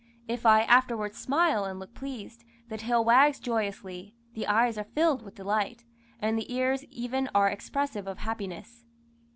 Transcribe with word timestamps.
If 0.27 0.47
I 0.47 0.63
afterwards 0.63 1.19
smile 1.19 1.63
and 1.63 1.79
look 1.79 1.93
pleased, 1.93 2.43
the 2.69 2.77
tail 2.79 3.05
wags 3.05 3.39
joyously, 3.39 4.15
the 4.33 4.47
eyes 4.47 4.75
are 4.79 4.83
filled 4.83 5.21
with 5.21 5.35
delight, 5.35 5.85
and 6.19 6.35
the 6.35 6.51
ears 6.51 6.83
even 6.85 7.29
are 7.35 7.49
expressive 7.51 8.07
of 8.07 8.17
happiness. 8.17 8.87